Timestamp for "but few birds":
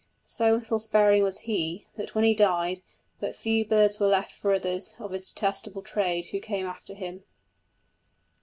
3.19-3.99